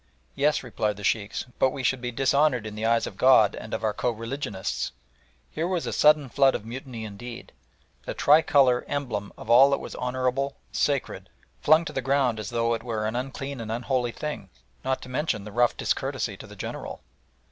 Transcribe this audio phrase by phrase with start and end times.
[0.33, 3.71] "Yes," replied the Sheikhs, "but we should be dishonoured in the eyes of God and
[3.71, 4.93] of our co religionists!"
[5.51, 7.51] Here was a sudden flood of mutiny indeed!
[8.05, 11.29] The tricolour, emblem of all that was honourable, sacred,
[11.61, 14.49] flung to the ground as though it were an unclean and unholy thing,
[14.83, 17.01] not to mention the rough discourtesy to the General.